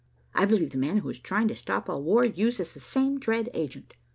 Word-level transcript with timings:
I 0.33 0.45
believe 0.45 0.71
the 0.71 0.79
man 0.79 0.97
who 0.97 1.09
is 1.09 1.19
trying 1.19 1.47
to 1.49 1.55
stop 1.55 1.87
all 1.87 2.01
war 2.01 2.25
uses 2.25 2.73
the 2.73 2.79
same 2.79 3.19
dread 3.19 3.49
agent. 3.53 3.97